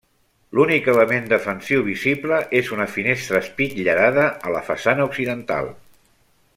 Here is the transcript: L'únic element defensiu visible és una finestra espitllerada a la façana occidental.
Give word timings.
L'únic 0.59 0.87
element 0.93 1.27
defensiu 1.33 1.83
visible 1.89 2.39
és 2.61 2.71
una 2.77 2.87
finestra 2.95 3.43
espitllerada 3.47 4.27
a 4.49 4.57
la 4.57 4.65
façana 4.71 5.07
occidental. 5.11 5.71